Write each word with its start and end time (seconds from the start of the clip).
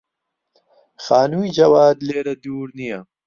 خانووی 1.05 1.53
جەواد 1.57 1.97
لێرە 2.07 2.33
دوور 2.43 2.69
نییە. 2.79 2.99